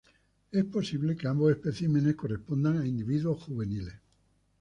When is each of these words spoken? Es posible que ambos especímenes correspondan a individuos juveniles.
Es 0.51 0.63
posible 0.65 1.15
que 1.15 1.27
ambos 1.27 1.51
especímenes 1.51 2.15
correspondan 2.15 2.79
a 2.81 2.87
individuos 2.87 3.43
juveniles. 3.43 3.93